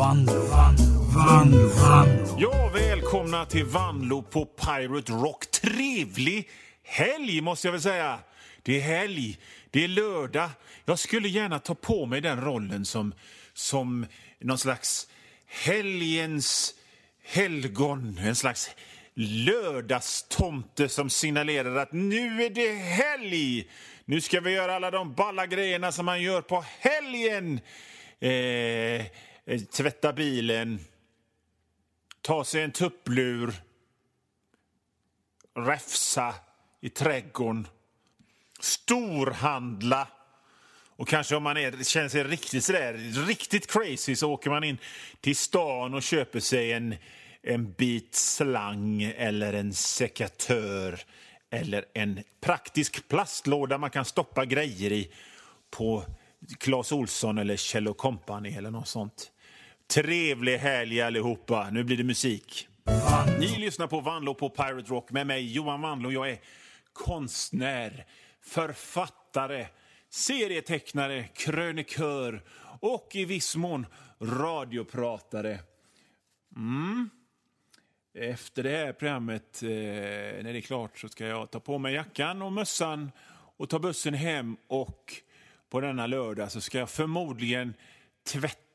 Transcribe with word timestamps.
Vanlo, 0.00 0.32
Vanlo, 0.32 0.84
Vanlo, 1.14 1.68
Vanlo. 1.68 2.36
Ja, 2.38 2.70
välkomna 2.74 3.46
till 3.46 3.64
Vanlo 3.64 4.22
på 4.22 4.46
Pirate 4.46 5.12
Rock. 5.12 5.50
Trevlig 5.50 6.48
helg, 6.82 7.40
måste 7.40 7.66
jag 7.66 7.72
väl 7.72 7.80
säga. 7.80 8.18
Det 8.62 8.76
är 8.76 8.80
helg, 8.80 9.38
det 9.70 9.84
är 9.84 9.88
lördag. 9.88 10.50
Jag 10.84 10.98
skulle 10.98 11.28
gärna 11.28 11.58
ta 11.58 11.74
på 11.74 12.06
mig 12.06 12.20
den 12.20 12.40
rollen 12.40 12.84
som, 12.84 13.14
som 13.54 14.06
någon 14.38 14.58
slags 14.58 15.08
helgens 15.46 16.74
helgon. 17.24 18.18
En 18.18 18.36
slags 18.36 18.70
lördagstomte 19.14 20.88
som 20.88 21.10
signalerar 21.10 21.76
att 21.76 21.92
nu 21.92 22.42
är 22.42 22.50
det 22.50 22.74
helg. 22.74 23.68
Nu 24.04 24.20
ska 24.20 24.40
vi 24.40 24.50
göra 24.50 24.76
alla 24.76 24.90
de 24.90 25.14
balla 25.14 25.46
grejerna 25.46 25.92
som 25.92 26.06
man 26.06 26.22
gör 26.22 26.42
på 26.42 26.64
helgen. 26.78 27.60
Eh, 28.20 28.30
eh, 28.30 29.06
Eh, 29.50 29.60
tvätta 29.60 30.12
bilen, 30.12 30.80
ta 32.20 32.44
sig 32.44 32.62
en 32.62 32.72
tupplur, 32.72 33.54
räfsa 35.54 36.34
i 36.80 36.88
trädgården, 36.88 37.66
storhandla. 38.60 40.08
Och 40.96 41.08
kanske 41.08 41.36
om 41.36 41.42
man 41.42 41.56
är, 41.56 41.84
känner 41.84 42.08
sig 42.08 42.24
riktigt, 42.24 42.64
sådär, 42.64 42.92
riktigt 43.26 43.66
crazy 43.66 44.16
så 44.16 44.32
åker 44.32 44.50
man 44.50 44.64
in 44.64 44.78
till 45.20 45.36
stan 45.36 45.94
och 45.94 46.02
köper 46.02 46.40
sig 46.40 46.72
en, 46.72 46.94
en 47.42 47.72
bit 47.72 48.14
slang 48.14 49.02
eller 49.02 49.52
en 49.52 49.74
sekatör 49.74 51.00
eller 51.50 51.84
en 51.94 52.22
praktisk 52.40 53.08
plastlåda 53.08 53.78
man 53.78 53.90
kan 53.90 54.04
stoppa 54.04 54.44
grejer 54.44 54.92
i 54.92 55.12
på 55.70 56.04
Clas 56.58 56.92
Olsson 56.92 57.38
eller 57.38 57.56
Kjell 57.56 57.94
Company 57.94 58.50
eller 58.50 58.70
något 58.70 58.88
sånt. 58.88 59.32
Trevlig 59.90 60.58
helg 60.58 61.00
allihopa. 61.00 61.70
Nu 61.70 61.84
blir 61.84 61.96
det 61.96 62.04
musik. 62.04 62.68
Ni 63.38 63.58
lyssnar 63.58 63.86
på 63.86 64.00
Vanlo 64.00 64.34
på 64.34 64.50
Pirate 64.50 64.90
Rock 64.90 65.10
med 65.10 65.26
mig 65.26 65.52
Johan 65.52 65.80
Vanlo. 65.80 66.12
Jag 66.12 66.30
är 66.30 66.38
konstnär, 66.92 68.06
författare, 68.42 69.66
serietecknare, 70.10 71.24
krönikör 71.34 72.42
och 72.80 73.10
i 73.12 73.24
viss 73.24 73.56
mån 73.56 73.86
radiopratare. 74.20 75.58
Mm. 76.56 77.10
Efter 78.14 78.62
det 78.62 78.70
här 78.70 78.92
programmet, 78.92 79.62
eh, 79.62 79.68
när 79.68 80.52
det 80.52 80.58
är 80.58 80.60
klart, 80.60 80.98
så 80.98 81.08
ska 81.08 81.26
jag 81.26 81.50
ta 81.50 81.60
på 81.60 81.78
mig 81.78 81.94
jackan 81.94 82.42
och 82.42 82.52
mössan 82.52 83.10
och 83.56 83.68
ta 83.68 83.78
bussen 83.78 84.14
hem. 84.14 84.56
Och 84.66 85.14
på 85.70 85.80
denna 85.80 86.06
lördag 86.06 86.52
så 86.52 86.60
ska 86.60 86.78
jag 86.78 86.90
förmodligen 86.90 87.74
tvätta. 88.26 88.69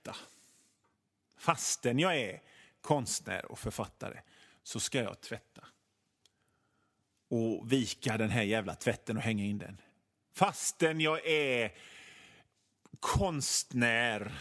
Fastän 1.37 1.99
jag 1.99 2.17
är 2.17 2.41
konstnär 2.81 3.51
och 3.51 3.59
författare 3.59 4.19
så 4.63 4.79
ska 4.79 4.99
jag 4.99 5.21
tvätta. 5.21 5.63
Och 7.29 7.71
vika 7.71 8.17
den 8.17 8.29
här 8.29 8.43
jävla 8.43 8.75
tvätten 8.75 9.17
och 9.17 9.23
hänga 9.23 9.43
in 9.43 9.57
den. 9.57 9.81
Fastän 10.33 11.01
jag 11.01 11.27
är 11.27 11.71
konstnär, 12.99 14.31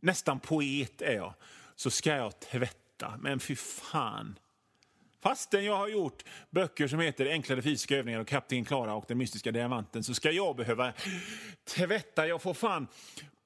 nästan 0.00 0.40
poet 0.40 1.02
är 1.02 1.14
jag, 1.14 1.34
så 1.74 1.90
ska 1.90 2.10
jag 2.10 2.40
tvätta. 2.40 3.18
Men 3.20 3.40
fy 3.40 3.56
fan. 3.56 4.38
Fastän 5.20 5.64
jag 5.64 5.76
har 5.76 5.88
gjort 5.88 6.24
böcker 6.50 6.88
som 6.88 7.00
heter 7.00 7.26
Enklare 7.26 7.62
fysiska 7.62 7.96
övningar 7.96 8.20
och 8.20 8.28
Kapten 8.28 8.64
Klara 8.64 8.94
och 8.94 9.04
Den 9.08 9.18
mystiska 9.18 9.52
diamanten 9.52 10.04
så 10.04 10.14
ska 10.14 10.30
jag 10.30 10.56
behöva 10.56 10.92
tvätta. 11.64 12.26
Jag 12.26 12.42
får 12.42 12.54
fan 12.54 12.86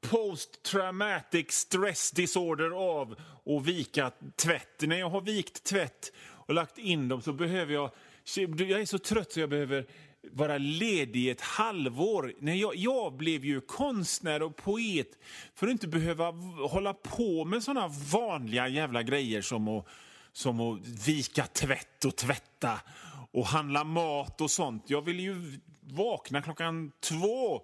post 0.00 0.62
traumatic 0.62 1.50
stress 1.50 2.10
disorder 2.10 2.70
av 2.70 3.16
att 3.46 3.66
vika 3.66 4.12
tvätt. 4.36 4.80
När 4.80 4.98
jag 4.98 5.10
har 5.10 5.20
vikt 5.20 5.64
tvätt 5.64 6.12
och 6.46 6.54
lagt 6.54 6.78
in 6.78 7.08
dem 7.08 7.22
så 7.22 7.32
behöver 7.32 7.74
jag... 7.74 7.90
Jag 8.36 8.80
är 8.80 8.86
så 8.86 8.98
trött 8.98 9.32
så 9.32 9.40
jag 9.40 9.50
behöver 9.50 9.86
vara 10.32 10.58
ledig 10.58 11.28
ett 11.28 11.40
halvår. 11.40 12.34
Nej, 12.40 12.60
jag, 12.60 12.76
jag 12.76 13.16
blev 13.16 13.44
ju 13.44 13.60
konstnär 13.60 14.42
och 14.42 14.56
poet 14.56 15.08
för 15.54 15.66
att 15.66 15.72
inte 15.72 15.88
behöva 15.88 16.30
hålla 16.70 16.94
på 16.94 17.44
med 17.44 17.62
såna 17.62 17.88
vanliga 17.88 18.68
jävla 18.68 19.02
grejer 19.02 19.42
som 19.42 19.68
att, 19.68 19.86
som 20.32 20.60
att 20.60 20.86
vika 20.86 21.46
tvätt 21.46 22.04
och 22.04 22.16
tvätta 22.16 22.80
och 23.30 23.46
handla 23.46 23.84
mat 23.84 24.40
och 24.40 24.50
sånt. 24.50 24.84
Jag 24.86 25.02
vill 25.02 25.20
ju 25.20 25.60
vakna 25.80 26.42
klockan 26.42 26.92
två 27.00 27.62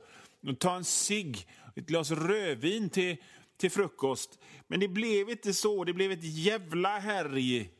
och 0.48 0.58
ta 0.58 0.76
en 0.76 0.84
cigg, 0.84 1.46
ett 1.74 1.86
glas 1.86 2.10
rödvin 2.10 2.90
till, 2.90 3.16
till 3.56 3.70
frukost. 3.70 4.38
Men 4.66 4.80
det 4.80 4.88
blev 4.88 5.30
inte 5.30 5.54
så. 5.54 5.84
Det 5.84 5.92
blev 5.92 6.12
ett 6.12 6.24
jävla 6.24 6.98
härj. 6.98 7.70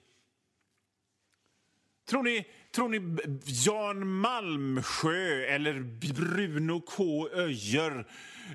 Tror 2.09 2.23
ni, 2.23 2.47
tror 2.75 2.89
ni 2.89 3.19
Jan 3.67 4.09
Malmsjö 4.09 5.45
eller 5.47 5.81
Bruno 6.15 6.81
K. 6.81 7.29
Öijer 7.29 8.07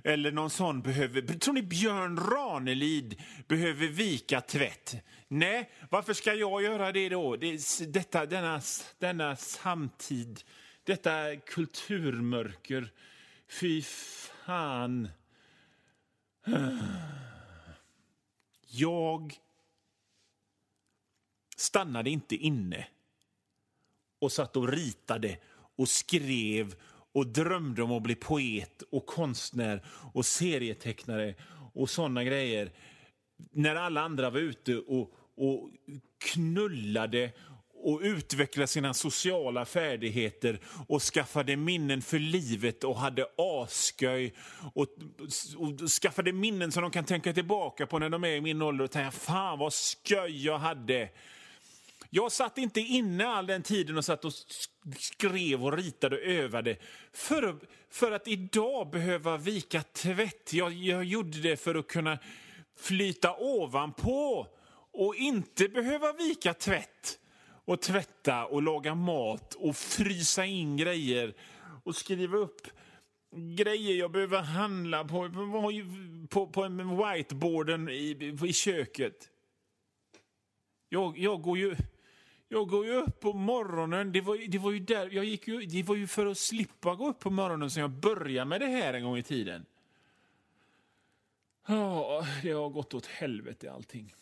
eller 0.03 0.31
någon 0.31 0.49
sån 0.49 0.81
behöver... 0.81 1.21
Tror 1.21 1.53
ni 1.53 1.63
Björn 1.63 2.17
Ranelid 2.17 3.21
behöver 3.47 3.87
vika 3.87 4.41
tvätt? 4.41 4.95
Nej, 5.27 5.69
varför 5.89 6.13
ska 6.13 6.33
jag 6.33 6.63
göra 6.63 6.91
det 6.91 7.09
då? 7.09 7.35
Det, 7.35 7.59
detta, 7.87 8.25
denna, 8.25 8.61
denna 8.99 9.35
samtid, 9.35 10.41
detta 10.83 11.35
kulturmörker. 11.35 12.91
Fy 13.49 13.81
fan. 13.81 15.07
Jag 18.67 19.39
stannade 21.57 22.09
inte 22.09 22.35
inne 22.35 22.87
och 24.19 24.31
satt 24.31 24.57
och 24.57 24.69
ritade 24.69 25.37
och 25.75 25.89
skrev 25.89 26.75
och 27.11 27.27
drömde 27.27 27.83
om 27.83 27.91
att 27.91 28.03
bli 28.03 28.15
poet 28.15 28.81
och 28.81 29.05
konstnär 29.05 29.85
och 30.13 30.25
serietecknare 30.25 31.35
och 31.73 31.89
såna 31.89 32.23
grejer. 32.23 32.71
När 33.51 33.75
alla 33.75 34.01
andra 34.01 34.29
var 34.29 34.39
ute 34.39 34.77
och, 34.77 35.13
och 35.35 35.69
knullade 36.17 37.31
och 37.81 37.99
utvecklade 38.03 38.67
sina 38.67 38.93
sociala 38.93 39.65
färdigheter 39.65 40.59
och 40.87 41.01
skaffade 41.01 41.55
minnen 41.55 42.01
för 42.01 42.19
livet 42.19 42.83
och 42.83 42.95
hade 42.95 43.25
asköj 43.37 44.33
och, 44.73 44.87
och 45.57 45.89
skaffade 46.01 46.33
minnen 46.33 46.71
som 46.71 46.81
de 46.81 46.91
kan 46.91 47.05
tänka 47.05 47.33
tillbaka 47.33 47.87
på 47.87 47.99
när 47.99 48.09
de 48.09 48.23
är 48.23 48.35
i 48.35 48.41
min 48.41 48.61
ålder 48.61 48.83
och 48.83 48.91
tänka 48.91 49.11
fan 49.11 49.59
vad 49.59 49.73
sköj 49.73 50.45
jag 50.45 50.57
hade. 50.57 51.09
Jag 52.09 52.31
satt 52.31 52.57
inte 52.57 52.79
inne 52.79 53.27
all 53.27 53.47
den 53.47 53.63
tiden 53.63 53.97
och 53.97 54.05
satt 54.05 54.25
och 54.25 54.33
skrev 54.99 55.65
och 55.65 55.77
ritade 55.77 56.15
och 56.15 56.23
övade 56.23 56.77
för, 57.13 57.55
för 57.91 58.11
att 58.11 58.27
idag 58.27 58.89
behöva 58.89 59.37
vika 59.37 59.83
tvätt. 59.83 60.53
Jag, 60.53 60.73
jag 60.73 61.03
gjorde 61.03 61.41
det 61.41 61.57
för 61.57 61.75
att 61.75 61.87
kunna 61.87 62.19
flyta 62.79 63.35
ovanpå 63.35 64.47
och 64.93 65.15
inte 65.15 65.69
behöva 65.69 66.13
vika 66.13 66.53
tvätt 66.53 67.18
och 67.69 67.81
tvätta 67.81 68.45
och 68.45 68.61
laga 68.61 68.95
mat 68.95 69.53
och 69.53 69.75
frysa 69.75 70.45
in 70.45 70.77
grejer 70.77 71.33
och 71.83 71.95
skriva 71.95 72.37
upp 72.37 72.67
grejer 73.31 73.95
jag 73.95 74.11
behöver 74.11 74.41
handla 74.41 75.05
på, 75.05 75.29
på, 76.29 76.47
på 76.47 76.63
en 76.63 76.97
whiteboarden 76.97 77.89
i, 77.89 78.37
i 78.43 78.53
köket. 78.53 79.29
Jag, 80.89 81.17
jag, 81.17 81.41
går 81.41 81.57
ju, 81.57 81.75
jag 82.47 82.67
går 82.67 82.85
ju 82.85 82.93
upp 82.93 83.19
på 83.19 83.33
morgonen. 83.33 84.11
Det 84.11 84.21
var, 84.21 84.51
det 84.51 84.57
var 84.57 84.71
ju 84.71 84.79
där, 84.79 85.09
jag 85.09 85.25
gick 85.25 85.47
ju, 85.47 85.61
det 85.61 85.83
var 85.83 85.95
ju 85.95 86.07
för 86.07 86.25
att 86.25 86.37
slippa 86.37 86.95
gå 86.95 87.09
upp 87.09 87.19
på 87.19 87.29
morgonen 87.29 87.71
som 87.71 87.81
jag 87.81 87.91
började 87.91 88.49
med 88.49 88.61
det 88.61 88.67
här 88.67 88.93
en 88.93 89.03
gång 89.03 89.17
i 89.17 89.23
tiden. 89.23 89.65
Ja, 91.67 92.25
det 92.43 92.51
har 92.51 92.69
gått 92.69 92.93
åt 92.93 93.05
helvete 93.05 93.71
allting. 93.71 94.13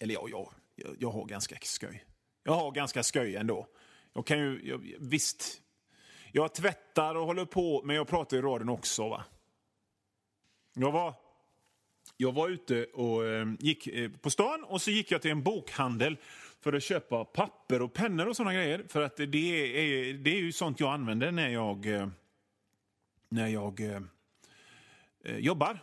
Eller 0.00 0.14
ja, 0.14 0.26
jag, 0.30 0.52
jag, 0.74 0.96
jag 0.98 1.10
har 1.10 1.24
ganska 1.24 1.56
skoj. 1.62 2.04
Jag 2.44 2.52
har 2.52 2.70
ganska 2.70 3.02
skoj 3.02 3.36
ändå. 3.36 3.66
Jag 4.12 4.26
kan 4.26 4.38
ju, 4.38 4.60
jag, 4.64 4.96
visst, 5.00 5.60
jag 6.32 6.54
tvättar 6.54 7.14
och 7.14 7.26
håller 7.26 7.44
på, 7.44 7.82
men 7.84 7.96
jag 7.96 8.08
pratar 8.08 8.36
i 8.36 8.40
radion 8.40 8.68
också. 8.68 9.08
va. 9.08 9.24
Jag 10.74 10.92
var, 10.92 11.14
jag 12.16 12.32
var 12.32 12.48
ute 12.48 12.84
och 12.84 13.26
eh, 13.26 13.46
gick 13.58 13.86
eh, 13.86 14.10
på 14.10 14.30
stan 14.30 14.64
och 14.64 14.82
så 14.82 14.90
gick 14.90 15.10
jag 15.10 15.22
till 15.22 15.30
en 15.30 15.42
bokhandel 15.42 16.16
för 16.60 16.72
att 16.72 16.82
köpa 16.82 17.24
papper 17.24 17.82
och 17.82 17.92
pennor 17.92 18.28
och 18.28 18.36
sådana 18.36 18.54
grejer. 18.54 18.84
För 18.88 19.02
att 19.02 19.16
det 19.16 19.22
är, 19.22 20.14
det 20.14 20.30
är 20.30 20.40
ju 20.40 20.52
sånt 20.52 20.80
jag 20.80 20.92
använder 20.92 21.32
när 21.32 21.48
jag, 21.48 21.86
eh, 21.86 22.08
när 23.28 23.48
jag 23.48 23.80
eh, 23.80 24.02
eh 25.24 25.36
jobbar, 25.36 25.78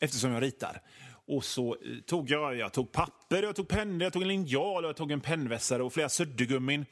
eftersom 0.00 0.30
jag 0.30 0.42
ritar. 0.42 0.82
Och 1.30 1.44
så 1.44 1.74
eh, 1.74 2.00
tog 2.06 2.30
jag, 2.30 2.56
jag 2.56 2.72
tog 2.72 2.92
papper, 2.92 3.42
jag 3.42 3.56
tog 3.56 3.68
pennor, 3.68 4.02
jag 4.02 4.12
tog 4.12 4.22
en 4.22 4.28
linjal, 4.28 4.84
jag 4.84 4.96
tog 4.96 5.12
en 5.12 5.20
pennvässare 5.20 5.82
och 5.82 5.92
flera 5.92 6.08
suddgummin. 6.08 6.86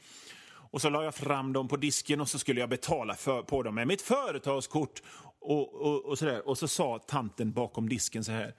Och 0.71 0.81
så 0.81 0.89
la 0.89 1.03
jag 1.03 1.15
fram 1.15 1.53
dem 1.53 1.67
på 1.67 1.77
disken 1.77 2.21
och 2.21 2.29
så 2.29 2.39
skulle 2.39 2.59
jag 2.59 2.69
betala 2.69 3.15
för, 3.15 3.43
på 3.43 3.63
dem 3.63 3.75
med 3.75 3.87
mitt 3.87 4.01
företagskort. 4.01 5.01
Och, 5.39 5.73
och, 5.73 6.05
och, 6.05 6.19
sådär. 6.19 6.47
och 6.47 6.57
så 6.57 6.67
sa 6.67 6.99
tanten 6.99 7.51
bakom 7.51 7.89
disken 7.89 8.23
så 8.23 8.31
här. 8.31 8.53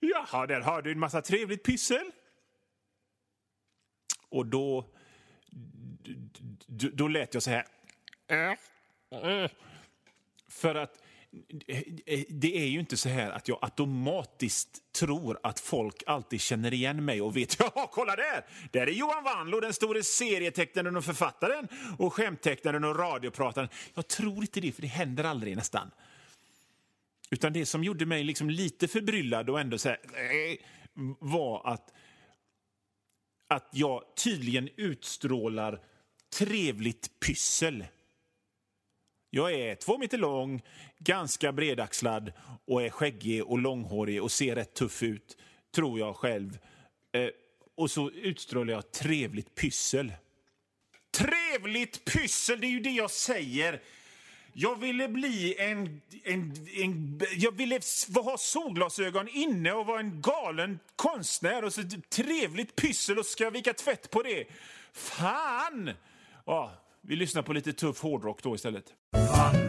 Jaha, 0.00 0.46
där 0.46 0.60
har 0.60 0.82
du 0.82 0.92
en 0.92 0.98
massa 0.98 1.22
trevligt 1.22 1.64
pyssel. 1.64 2.10
Och 4.28 4.46
då, 4.46 4.84
då, 6.66 6.88
då 6.92 7.08
lät 7.08 7.34
jag 7.34 7.42
så 7.42 7.50
här. 7.50 7.66
Äh, 8.28 8.52
äh. 9.20 9.50
För 10.48 10.74
att 10.74 11.02
det 12.28 12.56
är 12.56 12.66
ju 12.66 12.80
inte 12.80 12.96
så 12.96 13.08
här 13.08 13.30
att 13.30 13.48
jag 13.48 13.58
automatiskt 13.62 14.92
tror 14.92 15.38
att 15.42 15.60
folk 15.60 16.02
alltid 16.06 16.40
känner 16.40 16.74
igen 16.74 17.04
mig 17.04 17.22
och 17.22 17.36
vet 17.36 17.58
ja, 17.58 17.90
kolla 17.92 18.16
där! 18.16 18.44
Där 18.72 18.86
är 18.86 18.90
Johan 18.90 19.24
Wanlo, 19.24 19.60
den 19.60 19.72
store 19.72 20.02
serietecknaren 20.02 20.96
och 20.96 21.04
författaren 21.04 21.68
och 21.98 22.14
skämttecknaren 22.14 22.84
och 22.84 22.98
radioprataren. 22.98 23.68
Jag 23.94 24.08
tror 24.08 24.40
inte 24.40 24.60
det, 24.60 24.72
för 24.72 24.82
det 24.82 24.88
händer 24.88 25.24
aldrig 25.24 25.56
nästan. 25.56 25.90
Utan 27.30 27.52
det 27.52 27.66
som 27.66 27.84
gjorde 27.84 28.06
mig 28.06 28.24
liksom 28.24 28.50
lite 28.50 28.88
förbryllad 28.88 29.50
och 29.50 29.60
ändå 29.60 29.78
så 29.78 29.88
här, 29.88 29.98
eh, 30.14 30.56
var 31.18 31.72
att, 31.72 31.92
att 33.48 33.68
jag 33.72 34.02
tydligen 34.24 34.68
utstrålar 34.76 35.80
trevligt 36.38 37.20
pyssel. 37.20 37.84
Jag 39.30 39.52
är 39.52 39.74
två 39.74 39.98
meter 39.98 40.18
lång, 40.18 40.62
ganska 40.98 41.52
bredaxlad 41.52 42.32
och 42.64 42.82
är 42.82 42.90
skäggig 42.90 43.44
och 43.44 43.58
långhårig 43.58 44.22
och 44.22 44.32
ser 44.32 44.54
rätt 44.54 44.74
tuff 44.74 45.02
ut, 45.02 45.36
tror 45.74 45.98
jag 45.98 46.16
själv. 46.16 46.58
Eh, 47.12 47.28
och 47.76 47.90
så 47.90 48.10
utstrålar 48.10 48.72
jag 48.72 48.92
trevligt 48.92 49.54
pyssel. 49.54 50.12
Trevligt 51.10 52.04
pyssel, 52.04 52.60
det 52.60 52.66
är 52.66 52.70
ju 52.70 52.80
det 52.80 52.90
jag 52.90 53.10
säger. 53.10 53.80
Jag 54.52 54.80
ville 54.80 55.08
bli 55.08 55.56
en, 55.58 56.00
en, 56.24 56.66
en... 56.76 57.20
Jag 57.36 57.52
ville 57.52 57.80
ha 58.14 58.38
solglasögon 58.38 59.28
inne 59.28 59.72
och 59.72 59.86
vara 59.86 60.00
en 60.00 60.20
galen 60.20 60.78
konstnär. 60.96 61.64
och 61.64 61.74
så 61.74 61.82
typ 61.82 62.10
Trevligt 62.10 62.76
pyssel 62.76 63.18
och 63.18 63.26
ska 63.26 63.44
jag 63.44 63.50
vika 63.50 63.74
tvätt 63.74 64.10
på 64.10 64.22
det. 64.22 64.44
Fan! 64.92 65.90
Ja, 66.46 66.72
vi 67.00 67.16
lyssnar 67.16 67.42
på 67.42 67.52
lite 67.52 67.72
tuff 67.72 68.02
hårdrock 68.02 68.42
då 68.42 68.54
istället. 68.54 68.94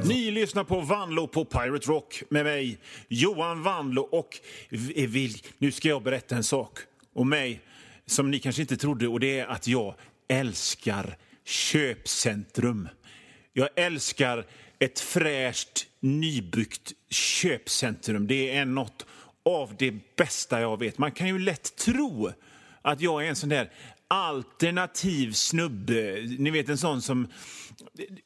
Ni 0.04 0.32
lyssnar 0.32 0.64
på 0.64 0.80
Vanlo 0.80 1.28
på 1.28 1.46
Pirate 1.46 1.88
Rock 1.88 2.24
med 2.30 2.46
mig, 2.46 2.78
Johan 3.08 3.64
Vanlo. 3.64 4.02
Och 4.02 4.40
eh, 4.70 5.10
vill, 5.10 5.42
nu 5.58 5.72
ska 5.72 5.88
jag 5.88 6.04
berätta 6.04 6.36
en 6.36 6.44
sak 6.44 6.80
om 7.14 7.30
mig 7.30 7.62
som 8.06 8.32
ni 8.32 8.40
kanske 8.40 8.62
inte 8.62 8.78
trodde 8.78 9.08
och 9.08 9.20
det 9.20 9.40
är 9.40 9.48
att 9.48 9.68
jag 9.68 9.96
älskar 10.28 11.18
köpcentrum. 11.46 12.90
Jag 13.54 13.70
älskar 13.76 14.46
ett 14.80 15.00
fräscht, 15.00 15.86
nybyggt 16.00 16.94
köpcentrum. 17.10 18.28
Det 18.28 18.56
är 18.56 18.66
något 18.66 19.06
av 19.46 19.76
det 19.80 20.16
bästa 20.16 20.62
jag 20.62 20.80
vet. 20.80 20.98
Man 20.98 21.12
kan 21.12 21.28
ju 21.28 21.40
lätt 21.40 21.76
tro 21.76 22.32
att 22.82 23.02
jag 23.02 23.26
är 23.26 23.30
en 23.30 23.36
sån 23.36 23.50
där 23.50 23.72
alternativ 24.10 25.32
snubbe. 25.32 26.28
Ni 26.40 26.52
vet 26.52 26.70
en 26.70 26.78
sån 26.78 27.02
som... 27.02 27.28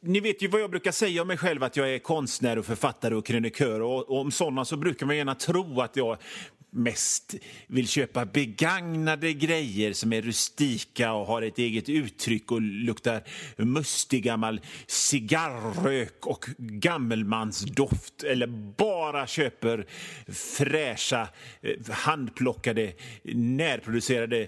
Ni 0.01 0.19
vet 0.19 0.41
ju 0.41 0.47
vad 0.47 0.61
jag 0.61 0.69
brukar 0.69 0.91
säga 0.91 1.21
om 1.21 1.27
mig 1.27 1.37
själv, 1.37 1.63
att 1.63 1.77
jag 1.77 1.93
är 1.93 1.99
konstnär 1.99 2.57
och 2.57 2.65
författare 2.65 3.15
och 3.15 3.25
krönikör. 3.25 3.81
Och, 3.81 4.09
och 4.09 4.19
om 4.19 4.31
sådana 4.31 4.65
så 4.65 4.77
brukar 4.77 5.05
man 5.05 5.17
gärna 5.17 5.35
tro 5.35 5.81
att 5.81 5.95
jag 5.95 6.17
mest 6.73 7.35
vill 7.67 7.87
köpa 7.87 8.25
begagnade 8.25 9.33
grejer 9.33 9.93
som 9.93 10.13
är 10.13 10.21
rustika 10.21 11.13
och 11.13 11.27
har 11.27 11.41
ett 11.41 11.57
eget 11.57 11.89
uttryck 11.89 12.51
och 12.51 12.61
luktar 12.61 13.23
mustig 13.57 14.23
gammal 14.23 14.61
cigarrök 14.87 16.27
och 16.27 16.45
gammelmansdoft 16.57 18.23
eller 18.23 18.47
bara 18.77 19.27
köper 19.27 19.85
fräscha, 20.57 21.27
eh, 21.61 21.91
handplockade, 21.91 22.93
närproducerade 23.33 24.47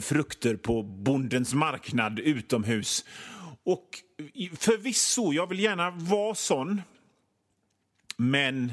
frukter 0.00 0.56
på 0.56 0.82
bondens 0.82 1.54
marknad 1.54 2.18
utomhus. 2.18 3.04
Och 3.64 3.88
förvisso, 4.58 5.32
jag 5.32 5.46
vill 5.46 5.60
gärna 5.60 5.90
vara 5.90 6.34
sån, 6.34 6.82
men 8.16 8.72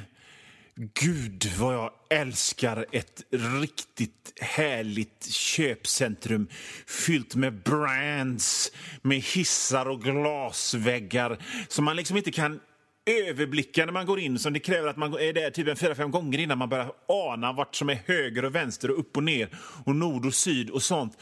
Gud, 0.81 1.45
vad 1.59 1.75
jag 1.75 1.91
älskar 2.09 2.85
ett 2.91 3.23
riktigt 3.61 4.33
härligt 4.41 5.31
köpcentrum 5.31 6.47
fyllt 6.87 7.35
med 7.35 7.63
brands, 7.63 8.71
med 9.01 9.17
hissar 9.17 9.85
och 9.85 10.01
glasväggar 10.01 11.37
som 11.67 11.85
man 11.85 11.95
liksom 11.95 12.17
inte 12.17 12.31
kan 12.31 12.59
överblicka 13.05 13.85
när 13.85 13.93
man 13.93 14.05
går 14.05 14.19
in. 14.19 14.39
Som 14.39 14.53
det 14.53 14.59
kräver 14.59 14.87
att 14.87 14.97
man 14.97 15.13
är 15.13 15.33
där 15.33 15.51
typ 15.51 15.67
en 15.67 15.75
fyra, 15.75 15.95
fem 15.95 16.11
gånger 16.11 16.39
innan 16.39 16.57
man 16.57 16.69
börjar 16.69 16.91
ana 17.07 17.53
vart 17.53 17.75
som 17.75 17.89
är 17.89 17.99
höger 18.05 18.45
och 18.45 18.55
vänster 18.55 18.91
och 18.91 18.99
upp 18.99 19.17
och 19.17 19.23
ner 19.23 19.49
och 19.85 19.95
nord 19.95 20.25
och 20.25 20.33
syd 20.33 20.69
och 20.69 20.83
sånt. 20.83 21.17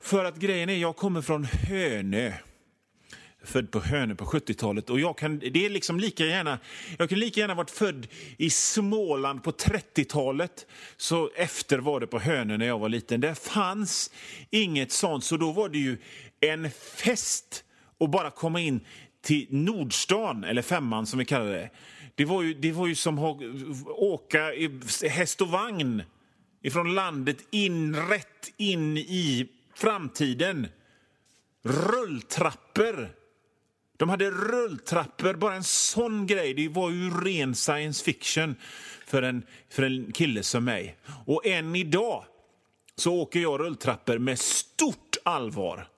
För 0.00 0.24
att 0.24 0.36
grejen 0.36 0.68
är, 0.68 0.76
jag 0.76 0.96
kommer 0.96 1.22
från 1.22 1.44
Hönö 1.44 2.32
född 3.44 3.70
på 3.70 3.80
Hönö 3.80 4.14
på 4.14 4.24
70-talet. 4.24 4.90
Och 4.90 5.00
jag 5.00 5.18
kan, 5.18 5.38
det 5.38 5.66
är 5.66 5.70
liksom 5.70 6.00
lika 6.00 6.24
gärna, 6.24 6.58
jag 6.98 7.08
kan 7.08 7.18
lika 7.18 7.40
gärna 7.40 7.54
varit 7.54 7.70
född 7.70 8.06
i 8.36 8.50
Småland 8.50 9.42
på 9.42 9.50
30-talet. 9.50 10.66
Så 10.96 11.30
efter 11.36 11.78
var 11.78 12.00
det 12.00 12.06
på 12.06 12.18
Hönö 12.18 12.56
när 12.56 12.66
jag 12.66 12.78
var 12.78 12.88
liten. 12.88 13.20
Det 13.20 13.34
fanns 13.34 14.10
inget 14.50 14.92
sånt, 14.92 15.24
så 15.24 15.36
då 15.36 15.52
var 15.52 15.68
det 15.68 15.78
ju 15.78 15.98
en 16.40 16.70
fest 16.70 17.64
att 18.00 18.10
bara 18.10 18.30
komma 18.30 18.60
in 18.60 18.80
till 19.22 19.46
Nordstan, 19.50 20.44
eller 20.44 20.62
Femman 20.62 21.06
som 21.06 21.18
vi 21.18 21.24
kallar 21.24 21.52
det. 21.52 21.70
Det 22.14 22.24
var 22.24 22.42
ju, 22.42 22.54
det 22.54 22.72
var 22.72 22.86
ju 22.86 22.94
som 22.94 23.18
att 23.18 23.42
åka 23.86 24.54
i 24.54 24.80
häst 25.08 25.40
och 25.40 25.48
vagn 25.48 26.02
ifrån 26.62 26.94
landet 26.94 27.36
in 27.50 27.96
rätt 27.96 28.52
in 28.56 28.96
i 28.98 29.48
framtiden. 29.74 30.68
Rulltrappor 31.62 33.21
de 34.02 34.08
hade 34.08 34.30
rulltrappor, 34.30 35.34
bara 35.34 35.54
en 35.54 35.64
sån 35.64 36.26
grej. 36.26 36.54
Det 36.54 36.68
var 36.68 36.90
ju 36.90 37.10
ren 37.10 37.54
science 37.54 38.04
fiction 38.04 38.56
för 39.06 39.22
en, 39.22 39.42
för 39.70 39.82
en 39.82 40.12
kille 40.12 40.42
som 40.42 40.64
mig. 40.64 40.96
Och 41.26 41.46
än 41.46 41.76
idag 41.76 42.24
så 42.96 43.14
åker 43.14 43.40
jag 43.40 43.60
rulltrappor 43.60 44.18
med 44.18 44.38
stort 44.38 45.16
allvar. 45.24 45.88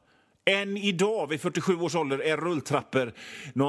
Än 0.44 0.76
idag, 0.76 1.26
vid 1.26 1.40
47 1.40 1.76
års 1.76 1.94
ålder, 1.94 2.18
är 2.18 2.36
rulltrappor 2.36 3.12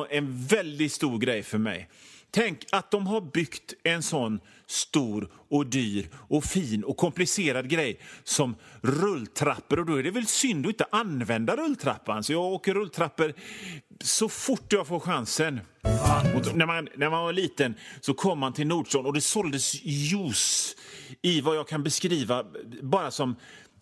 en 0.10 0.46
väldigt 0.46 0.92
stor 0.92 1.18
grej 1.18 1.44
för 1.44 1.58
mig. 1.58 1.90
Tänk 2.36 2.66
att 2.72 2.92
de 2.92 3.08
har 3.08 3.22
byggt 3.22 3.74
en 3.84 4.04
sån 4.04 4.40
stor 4.68 5.30
och 5.50 5.66
dyr 5.66 6.10
och 6.14 6.44
fin 6.44 6.84
och 6.84 6.98
komplicerad 6.98 7.70
grej 7.70 8.00
som 8.24 8.56
rulltrappor. 8.82 9.80
Och 9.80 9.86
då 9.86 10.00
är 10.00 10.04
det 10.04 10.12
väl 10.12 10.28
synd 10.28 10.66
att 10.66 10.70
inte 10.70 10.86
använda 10.92 11.56
rulltrappan. 11.56 12.24
Så 12.24 12.34
jag 12.34 12.44
åker 12.44 12.74
rulltrappor 12.74 13.34
så 14.04 14.30
fort 14.30 14.74
jag 14.74 14.88
får 14.88 15.00
chansen. 15.00 15.60
Och 16.36 16.56
när, 16.56 16.66
man, 16.66 16.88
när 16.96 17.10
man 17.10 17.24
var 17.24 17.34
liten 17.34 17.76
så 18.02 18.14
kom 18.14 18.40
man 18.40 18.54
till 18.54 18.68
Nordstan 18.68 19.06
och 19.06 19.14
det 19.14 19.22
såldes 19.22 19.84
juice 19.84 20.76
i 21.22 21.42
vad 21.42 21.56
jag 21.56 21.68
kan 21.68 21.84
beskriva 21.84 22.44
bara 22.82 23.12
som 23.12 23.36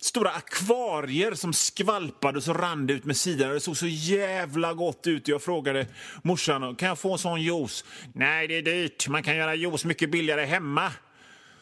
stora 0.04 0.30
akvarier 0.30 1.34
som 1.34 1.52
skvalpade 1.52 2.38
och 2.38 2.44
så 2.44 2.52
rann 2.52 2.86
det 2.86 2.92
ut 2.92 3.04
med 3.04 3.16
sidan. 3.16 3.50
Det 3.50 3.60
såg 3.60 3.76
så 3.76 3.86
jävla 3.86 4.74
gott 4.74 5.06
ut. 5.06 5.28
Jag 5.28 5.42
frågade 5.42 5.86
morsan 6.22 6.76
kan 6.76 6.88
jag 6.88 6.98
få 6.98 7.12
en 7.12 7.18
sån 7.18 7.42
juice. 7.42 7.84
Nej, 8.12 8.48
det 8.48 8.58
är 8.58 8.62
dyrt. 8.62 9.08
Man 9.08 9.22
kan 9.22 9.36
göra 9.36 9.54
juice 9.54 9.84
mycket 9.84 10.10
billigare 10.10 10.44
hemma. 10.44 10.92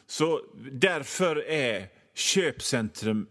Så 0.07 0.41
därför 0.73 1.49
är 1.49 1.87
köpcentrum 2.15 3.27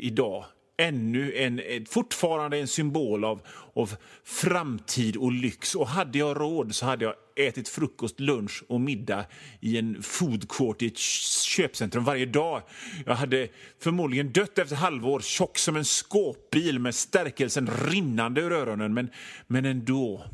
idag 0.00 0.44
ännu 0.80 1.34
en, 1.36 1.86
fortfarande 1.86 2.58
en 2.58 2.68
symbol 2.68 3.24
av, 3.24 3.40
av 3.74 3.96
framtid 4.24 5.16
och 5.16 5.32
lyx. 5.32 5.74
Och 5.74 5.88
hade 5.88 6.18
jag 6.18 6.40
råd 6.40 6.74
så 6.74 6.86
hade 6.86 7.04
jag 7.04 7.14
ätit 7.36 7.68
frukost, 7.68 8.20
lunch 8.20 8.64
och 8.68 8.80
middag 8.80 9.24
i 9.60 9.78
en 9.78 10.02
food 10.02 10.48
court 10.48 10.82
i 10.82 10.86
ett 10.86 10.98
köpcentrum 10.98 12.04
varje 12.04 12.26
dag. 12.26 12.62
Jag 13.06 13.14
hade 13.14 13.48
förmodligen 13.78 14.32
dött 14.32 14.58
efter 14.58 14.76
halvår, 14.76 15.20
tjock 15.20 15.58
som 15.58 15.76
en 15.76 15.84
skåpbil 15.84 16.78
med 16.78 16.94
stärkelsen 16.94 17.70
rinnande 17.88 18.40
ur 18.40 18.52
öronen, 18.52 18.94
men, 18.94 19.10
men 19.46 19.64
ändå. 19.64 20.24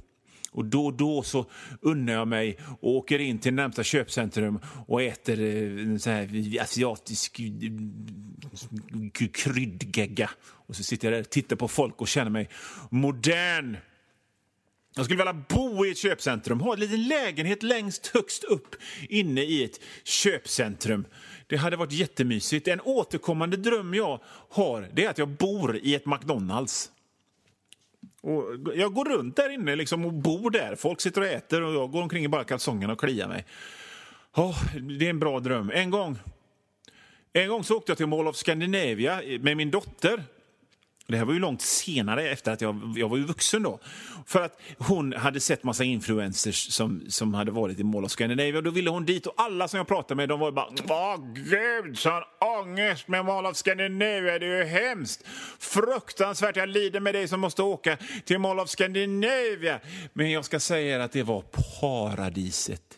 Och 0.56 0.64
då 0.64 0.86
och 0.86 0.94
då 0.94 1.22
så 1.22 1.46
unnar 1.80 2.12
jag 2.12 2.28
mig 2.28 2.58
och 2.80 2.90
åker 2.90 3.18
in 3.18 3.38
till 3.38 3.54
närmsta 3.54 3.84
köpcentrum 3.84 4.58
och 4.86 5.02
äter 5.02 5.40
eh, 5.40 5.82
en 5.82 6.00
sån 6.00 6.12
här 6.12 6.60
asiatisk 6.60 7.40
eh, 7.40 9.28
kryddgegga. 9.32 10.30
Och 10.40 10.76
så 10.76 10.82
sitter 10.82 11.10
jag 11.10 11.18
där 11.18 11.20
och 11.20 11.30
tittar 11.30 11.56
på 11.56 11.68
folk 11.68 12.00
och 12.00 12.08
känner 12.08 12.30
mig 12.30 12.48
modern. 12.90 13.76
Jag 14.94 15.04
skulle 15.04 15.18
vilja 15.18 15.44
bo 15.48 15.86
i 15.86 15.90
ett 15.90 15.98
köpcentrum, 15.98 16.60
ha 16.60 16.72
en 16.72 16.80
liten 16.80 17.08
lägenhet 17.08 17.62
längst 17.62 18.06
högst 18.06 18.44
upp 18.44 18.74
inne 19.08 19.40
i 19.40 19.64
ett 19.64 19.80
köpcentrum. 20.04 21.06
Det 21.46 21.56
hade 21.56 21.76
varit 21.76 21.92
jättemysigt. 21.92 22.68
En 22.68 22.80
återkommande 22.80 23.56
dröm 23.56 23.94
jag 23.94 24.20
har 24.50 24.88
det 24.94 25.04
är 25.04 25.10
att 25.10 25.18
jag 25.18 25.28
bor 25.28 25.76
i 25.76 25.94
ett 25.94 26.06
McDonalds. 26.06 26.90
Och 28.26 28.44
jag 28.74 28.94
går 28.94 29.04
runt 29.04 29.36
där 29.36 29.54
inne 29.54 29.76
liksom 29.76 30.04
och 30.04 30.12
bor 30.12 30.50
där. 30.50 30.76
Folk 30.76 31.00
sitter 31.00 31.20
och 31.20 31.26
äter 31.26 31.62
och 31.62 31.74
jag 31.74 31.90
går 31.90 32.02
omkring 32.02 32.24
i 32.24 32.28
bara 32.28 32.44
kalsongerna 32.44 32.92
och 32.92 33.00
kliar 33.00 33.28
mig. 33.28 33.44
Oh, 34.34 34.74
det 34.98 35.06
är 35.06 35.10
en 35.10 35.18
bra 35.18 35.40
dröm. 35.40 35.70
En 35.74 35.90
gång 35.90 36.18
En 37.32 37.48
gång 37.48 37.64
så 37.64 37.76
åkte 37.76 37.90
jag 37.90 37.96
till 37.96 38.06
Mall 38.06 38.28
of 38.28 38.36
Scandinavia 38.36 39.22
med 39.40 39.56
min 39.56 39.70
dotter. 39.70 40.22
Det 41.08 41.16
här 41.16 41.24
var 41.24 41.32
ju 41.32 41.38
långt 41.38 41.62
senare, 41.62 42.30
efter 42.30 42.52
att 42.52 42.60
jag, 42.60 42.94
jag 42.96 43.08
var 43.08 43.16
ju 43.16 43.24
vuxen 43.24 43.62
då. 43.62 43.80
För 44.26 44.42
att 44.44 44.60
hon 44.78 45.12
hade 45.12 45.40
sett 45.40 45.64
massa 45.64 45.84
influencers 45.84 46.72
som, 46.72 47.04
som 47.08 47.34
hade 47.34 47.50
varit 47.50 47.78
i 47.78 47.84
Mall 47.84 48.04
of 48.04 48.10
Scandinavia. 48.10 48.60
Då 48.60 48.70
ville 48.70 48.90
hon 48.90 49.04
dit 49.04 49.26
och 49.26 49.34
alla 49.36 49.68
som 49.68 49.78
jag 49.78 49.86
pratade 49.86 50.14
med 50.14 50.28
de 50.28 50.40
var 50.40 50.52
bara 50.52 50.68
Åh 50.88 51.16
gud, 51.34 51.98
sån 51.98 52.22
ångest 52.60 53.08
med 53.08 53.24
Mall 53.24 53.46
of 53.46 53.56
Scandinavia, 53.56 54.38
det 54.38 54.46
är 54.46 54.58
ju 54.58 54.64
hemskt. 54.64 55.24
Fruktansvärt, 55.58 56.56
jag 56.56 56.68
lider 56.68 57.00
med 57.00 57.14
dig 57.14 57.28
som 57.28 57.40
måste 57.40 57.62
åka 57.62 57.96
till 58.24 58.38
Mall 58.38 58.60
of 58.60 58.68
Scandinavia. 58.68 59.80
Men 60.12 60.30
jag 60.30 60.44
ska 60.44 60.60
säga 60.60 60.96
er 60.96 61.00
att 61.00 61.12
det 61.12 61.22
var 61.22 61.42
paradiset. 61.80 62.95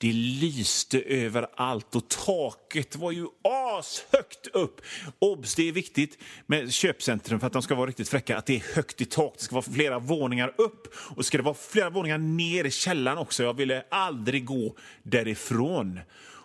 Det 0.00 0.12
lyste 0.12 1.00
överallt 1.00 1.96
och 1.96 2.08
taket 2.08 2.96
var 2.96 3.12
ju 3.12 3.26
ashögt 3.44 4.46
upp. 4.52 4.80
Obs, 5.18 5.54
det 5.54 5.68
är 5.68 5.72
viktigt 5.72 6.18
med 6.46 6.72
köpcentrum 6.72 7.40
för 7.40 7.46
att 7.46 7.52
de 7.52 7.62
ska 7.62 7.74
vara 7.74 7.86
riktigt 7.88 8.08
fräcka 8.08 8.38
att 8.38 8.46
det 8.46 8.56
är 8.56 8.74
högt 8.74 9.00
i 9.00 9.04
tak. 9.04 9.34
Det 9.36 9.44
ska 9.44 9.54
vara 9.54 9.72
flera 9.72 9.98
våningar 9.98 10.54
upp 10.58 10.94
och 11.16 11.26
ska 11.26 11.38
det 11.38 11.44
vara 11.44 11.54
flera 11.54 11.90
våningar 11.90 12.18
ner 12.18 12.64
i 12.64 12.70
källaren 12.70 13.18
också. 13.18 13.42
Jag 13.42 13.54
ville 13.54 13.84
aldrig 13.90 14.44
gå 14.44 14.76
därifrån. 15.02 16.00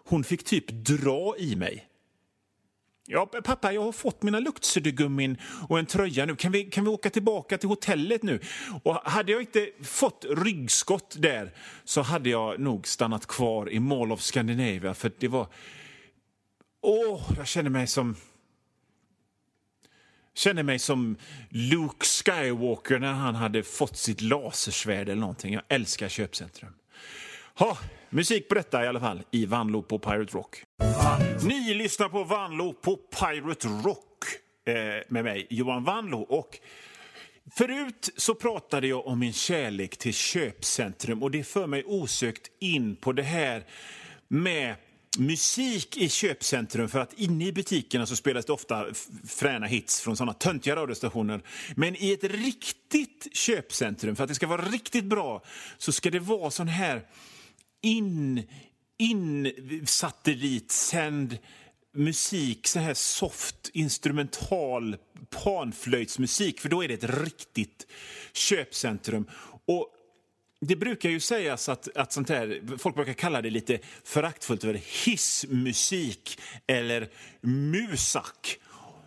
Hon 0.05 0.23
fick 0.23 0.43
typ 0.43 0.67
dra 0.67 1.35
i 1.37 1.55
mig. 1.55 1.87
Ja, 3.05 3.25
pappa, 3.25 3.73
jag 3.73 3.81
har 3.81 3.91
fått 3.91 4.23
mina 4.23 4.39
luktsuddgummin 4.39 5.37
och 5.69 5.79
en 5.79 5.85
tröja 5.85 6.25
nu. 6.25 6.35
Kan 6.35 6.51
vi, 6.51 6.63
kan 6.63 6.83
vi 6.83 6.89
åka 6.89 7.09
tillbaka 7.09 7.57
till 7.57 7.69
hotellet 7.69 8.23
nu? 8.23 8.39
Och 8.83 8.95
hade 8.95 9.31
jag 9.31 9.41
inte 9.41 9.69
fått 9.83 10.25
ryggskott 10.29 11.15
där 11.19 11.53
så 11.83 12.01
hade 12.01 12.29
jag 12.29 12.59
nog 12.59 12.87
stannat 12.87 13.25
kvar 13.25 13.69
i 13.69 13.79
Mall 13.79 14.11
of 14.11 14.21
Scandinavia 14.21 14.93
för 14.93 15.11
det 15.19 15.27
var... 15.27 15.47
Åh, 16.81 17.31
jag 17.37 17.47
känner 17.47 17.69
mig 17.69 17.87
som... 17.87 18.15
Känner 20.35 20.63
mig 20.63 20.79
som 20.79 21.15
Luke 21.49 22.05
Skywalker 22.05 22.99
när 22.99 23.13
han 23.13 23.35
hade 23.35 23.63
fått 23.63 23.97
sitt 23.97 24.21
lasersvärd 24.21 25.09
eller 25.09 25.21
någonting. 25.21 25.53
Jag 25.53 25.63
älskar 25.67 26.09
köpcentrum. 26.09 26.73
Ha, 27.55 27.77
musik 28.13 28.49
på 28.49 28.55
detta 28.55 28.83
i 28.85 28.87
alla 28.87 28.99
fall 28.99 29.23
i 29.31 29.45
Vanlo 29.45 29.83
på 29.83 29.99
Pirate 29.99 30.37
Rock. 30.37 30.63
Ni 31.43 31.73
lyssnar 31.73 32.09
på 32.09 32.23
Vanlo 32.23 32.73
på 32.73 32.95
Pirate 32.95 33.67
Rock 33.67 34.23
eh, 34.65 34.75
med 35.07 35.23
mig, 35.23 35.47
Johan 35.49 35.83
Vanlo. 35.83 36.19
Och 36.19 36.59
förut 37.55 38.09
så 38.17 38.35
pratade 38.35 38.87
jag 38.87 39.07
om 39.07 39.19
min 39.19 39.33
kärlek 39.33 39.97
till 39.97 40.13
köpcentrum 40.13 41.23
och 41.23 41.31
det 41.31 41.43
för 41.43 41.67
mig 41.67 41.83
osökt 41.85 42.51
in 42.59 42.95
på 42.95 43.11
det 43.11 43.23
här 43.23 43.63
med 44.27 44.75
musik 45.17 45.97
i 45.97 46.09
köpcentrum 46.09 46.89
för 46.89 46.99
att 46.99 47.13
inne 47.13 47.45
i 47.45 47.53
butikerna 47.53 48.05
så 48.05 48.15
spelas 48.15 48.45
det 48.45 48.53
ofta 48.53 48.85
fräna 49.27 49.65
hits 49.65 50.01
från 50.01 50.17
såna 50.17 50.33
töntiga 50.33 50.75
radiostationer. 50.75 51.41
Men 51.75 51.95
i 51.95 52.11
ett 52.11 52.23
riktigt 52.23 53.27
köpcentrum, 53.33 54.15
för 54.15 54.23
att 54.23 54.27
det 54.27 54.35
ska 54.35 54.47
vara 54.47 54.61
riktigt 54.61 55.05
bra, 55.05 55.43
så 55.77 55.91
ska 55.91 56.09
det 56.09 56.19
vara 56.19 56.51
sån 56.51 56.67
här 56.67 57.01
in, 57.83 58.43
in 58.97 59.51
satellitsänd 59.85 61.37
musik, 61.93 62.67
så 62.67 62.79
här 62.79 62.93
soft 62.93 63.69
instrumental 63.73 64.97
panflöjtsmusik, 65.29 66.59
för 66.59 66.69
då 66.69 66.83
är 66.83 66.87
det 66.87 66.93
ett 66.93 67.23
riktigt 67.23 67.87
köpcentrum. 68.33 69.25
Och 69.65 69.89
det 70.59 70.75
brukar 70.75 71.09
ju 71.09 71.19
sägas 71.19 71.69
att, 71.69 71.97
att 71.97 72.11
sånt 72.11 72.29
här, 72.29 72.77
folk 72.77 72.95
brukar 72.95 73.13
kalla 73.13 73.41
det 73.41 73.49
lite 73.49 73.79
föraktfullt 74.03 74.61
för 74.61 74.79
hissmusik 75.05 76.39
eller 76.67 77.09
musak. 77.41 78.59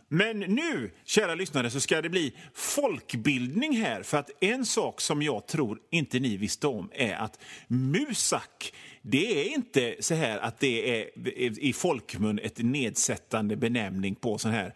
Men 0.08 0.38
nu, 0.38 0.90
kära 1.04 1.34
lyssnare, 1.34 1.70
så 1.70 1.80
ska 1.80 2.02
det 2.02 2.08
bli 2.08 2.32
folkbildning 2.54 3.76
här. 3.76 4.02
För 4.02 4.18
att 4.18 4.30
en 4.40 4.66
sak 4.66 5.00
som 5.00 5.22
jag 5.22 5.46
tror 5.46 5.78
inte 5.90 6.18
ni 6.18 6.36
visste 6.36 6.66
om 6.66 6.90
är 6.94 7.14
att 7.14 7.38
musak, 7.68 8.72
det 9.02 9.40
är 9.40 9.54
inte 9.54 9.96
så 10.00 10.14
här 10.14 10.38
att 10.38 10.60
det 10.60 11.00
är 11.00 11.10
i 11.58 11.72
folkmun 11.72 12.38
ett 12.38 12.58
nedsättande 12.58 13.56
benämning 13.56 14.14
på 14.14 14.38
sån 14.38 14.50
här 14.50 14.74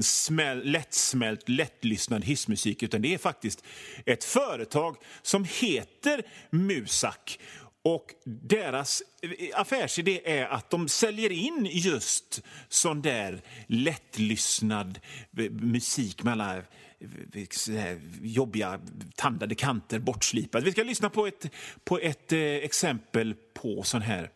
smäl, 0.00 0.64
lättsmält, 0.64 1.48
lättlyssnad 1.48 2.24
hissmusik 2.24 2.82
utan 2.82 3.02
det 3.02 3.14
är 3.14 3.18
faktiskt 3.18 3.64
ett 4.06 4.24
företag 4.24 4.96
som 5.22 5.46
heter 5.60 6.22
Musak. 6.50 7.38
Och 7.84 8.14
deras 8.24 9.02
eh, 9.22 9.60
affärsidé 9.60 10.20
är 10.24 10.46
att 10.46 10.70
de 10.70 10.88
säljer 10.88 11.32
in 11.32 11.68
just 11.70 12.42
sån 12.68 13.02
där 13.02 13.42
lättlyssnad 13.66 15.00
eh, 15.38 15.50
musik 15.50 16.22
med 16.22 16.32
alla 16.32 16.56
eh, 16.56 17.98
jobbiga 18.22 18.80
tandade 19.14 19.54
kanter 19.54 19.98
bortslipade. 19.98 20.64
Vi 20.64 20.72
ska 20.72 20.82
lyssna 20.82 21.10
på 21.10 21.26
ett, 21.26 21.50
på 21.84 21.98
ett 21.98 22.32
exempel 22.32 23.34
på 23.54 23.82
sån 23.82 24.02
här 24.02 24.30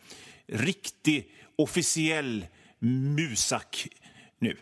riktig 0.46 1.30
officiell 1.56 2.46
musak 2.78 3.88
nu. 4.38 4.56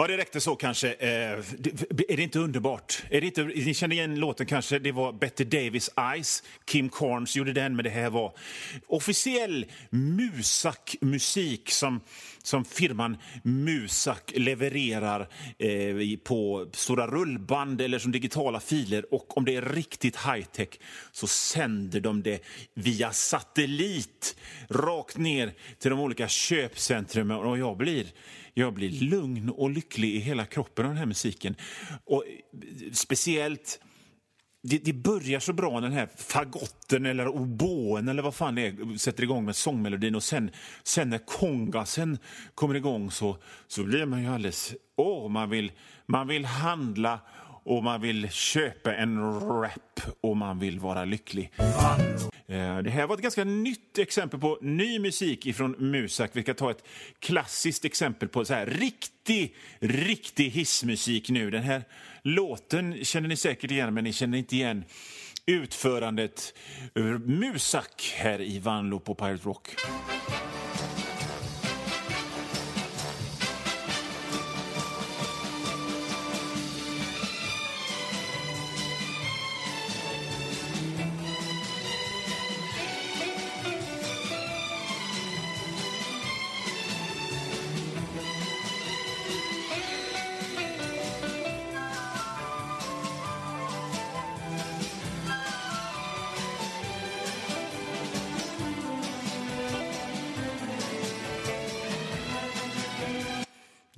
Ja, 0.00 0.06
det 0.06 0.16
räckte 0.16 0.40
så 0.40 0.56
kanske. 0.56 0.92
Eh, 0.92 1.32
är 2.08 2.16
det 2.16 2.22
inte 2.22 2.38
underbart? 2.38 3.02
Är 3.10 3.20
det 3.20 3.26
inte, 3.26 3.44
ni 3.44 3.74
känner 3.74 3.96
igen 3.96 4.14
låten 4.14 4.46
kanske? 4.46 4.78
Det 4.78 4.92
var 4.92 5.12
Betty 5.12 5.44
Davis 5.44 5.90
Eyes. 6.14 6.42
Kim 6.64 6.88
Carnes 6.88 7.36
gjorde 7.36 7.52
den, 7.52 7.76
men 7.76 7.84
det 7.84 7.90
här 7.90 8.10
var 8.10 8.32
officiell 8.86 9.66
musakmusik 9.90 11.70
som, 11.70 12.00
som 12.42 12.64
firman 12.64 13.16
Musak 13.42 14.32
levererar 14.36 15.28
eh, 15.58 16.18
på 16.24 16.70
stora 16.72 17.06
rullband 17.06 17.80
eller 17.80 17.98
som 17.98 18.12
digitala 18.12 18.60
filer. 18.60 19.14
Och 19.14 19.36
om 19.36 19.44
det 19.44 19.56
är 19.56 19.62
riktigt 19.62 20.16
high-tech 20.16 20.68
så 21.12 21.26
sänder 21.26 22.00
de 22.00 22.22
det 22.22 22.44
via 22.74 23.12
satellit 23.12 24.36
rakt 24.68 25.16
ner 25.16 25.52
till 25.78 25.90
de 25.90 26.00
olika 26.00 26.28
köpcentrumen. 26.28 27.36
Och 27.36 27.58
jag 27.58 27.76
blir 27.76 28.06
jag 28.54 28.74
blir 28.74 28.90
lugn 28.90 29.50
och 29.50 29.70
lycklig 29.70 30.14
i 30.14 30.18
hela 30.18 30.46
kroppen 30.46 30.84
av 30.84 30.90
den 30.90 30.98
här 30.98 31.06
musiken. 31.06 31.54
Och 32.04 32.24
eh, 32.26 32.92
speciellt 32.92 33.80
det, 34.62 34.78
det, 34.78 34.92
börjar 34.92 35.40
så 35.40 35.52
bra, 35.52 35.80
den 35.80 35.92
här 35.92 36.08
fagotten 36.16 37.06
eller 37.06 37.28
oboen 37.28 38.08
eller 38.08 38.22
vad 38.22 38.34
fan 38.34 38.54
det 38.54 38.66
är, 38.66 38.98
sätter 38.98 39.22
igång 39.22 39.44
med 39.44 39.56
sångmelodin 39.56 40.14
och 40.14 40.22
sen, 40.22 40.50
sen 40.82 41.10
när 41.10 41.18
kongasen 41.18 42.18
kommer 42.54 42.74
igång 42.74 43.10
så, 43.10 43.36
så 43.66 43.84
blir 43.84 44.06
man 44.06 44.22
ju 44.22 44.28
alldeles... 44.28 44.74
Åh, 44.96 45.28
man 45.28 45.50
vill, 45.50 45.72
man 46.06 46.28
vill 46.28 46.44
handla 46.44 47.20
och 47.64 47.84
man 47.84 48.00
vill 48.00 48.30
köpa 48.30 48.94
en 48.94 49.40
rap 49.40 50.00
och 50.20 50.36
man 50.36 50.58
vill 50.58 50.78
vara 50.78 51.04
lycklig. 51.04 51.52
Eh, 52.46 52.78
det 52.78 52.90
här 52.90 53.06
var 53.06 53.14
ett 53.14 53.22
ganska 53.22 53.44
nytt 53.44 53.98
exempel 53.98 54.40
på 54.40 54.58
ny 54.62 54.98
musik 54.98 55.56
från 55.56 55.90
Musak. 55.90 56.30
Vi 56.32 56.42
ska 56.42 56.54
ta 56.54 56.70
ett 56.70 56.84
klassiskt 57.18 57.84
exempel 57.84 58.28
på 58.28 58.44
så 58.44 58.54
här 58.54 58.66
riktig, 58.66 59.54
riktig 59.78 60.50
hissmusik 60.50 61.30
nu. 61.30 61.50
Den 61.50 61.62
här 61.62 61.82
låten 62.22 63.04
känner 63.04 63.28
ni 63.28 63.36
säkert 63.36 63.70
igen, 63.70 63.94
men 63.94 64.04
ni 64.04 64.12
känner 64.12 64.38
inte 64.38 64.56
igen 64.56 64.84
utförandet 65.46 66.54
Musak 67.24 68.14
här 68.16 68.40
i 68.40 68.58
Vanlo 68.58 69.00
på 69.00 69.14
Pirate 69.14 69.44
Rock. 69.44 69.76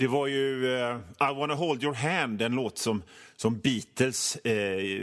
Det 0.02 0.08
var 0.08 0.26
ju 0.26 0.64
uh, 0.64 0.96
I 1.30 1.34
wanna 1.34 1.54
hold 1.54 1.82
your 1.82 1.94
hand, 1.94 2.42
en 2.42 2.52
låt 2.52 2.78
som, 2.78 3.02
som 3.36 3.58
Beatles 3.58 4.38
uh, 4.46 4.52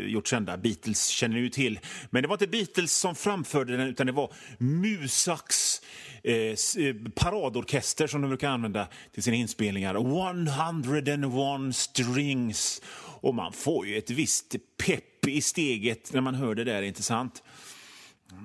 gjort 0.07 0.27
kända. 0.27 0.57
Beatles 0.57 1.07
känner 1.07 1.35
ni 1.35 1.41
ju 1.41 1.49
till. 1.49 1.79
Men 2.09 2.21
det 2.21 2.27
var 2.27 2.35
inte 2.35 2.47
Beatles 2.47 2.93
som 2.93 3.15
framförde 3.15 3.77
den, 3.77 3.87
utan 3.87 4.05
det 4.05 4.11
var 4.11 4.33
Musaks 4.57 5.81
uh, 6.27 6.95
paradorkester 7.15 8.07
som 8.07 8.21
de 8.21 8.27
brukar 8.27 8.49
använda 8.49 8.87
till 9.13 9.23
sina 9.23 9.35
inspelningar. 9.35 9.95
101 9.95 11.75
strings. 11.75 12.81
Och 13.21 13.35
man 13.35 13.53
får 13.53 13.87
ju 13.87 13.97
ett 13.97 14.09
visst 14.09 14.55
pepp 14.85 15.27
i 15.27 15.41
steget 15.41 16.13
när 16.13 16.21
man 16.21 16.35
hör 16.35 16.55
det 16.55 16.63
där, 16.63 16.81
inte 16.81 17.03
sant? 17.03 17.43